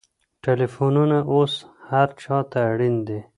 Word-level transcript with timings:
ټلېفونونه 0.43 1.17
اوس 1.33 1.53
هر 1.89 2.07
چا 2.21 2.37
ته 2.51 2.59
اړین 2.71 2.95
دي. 3.07 3.19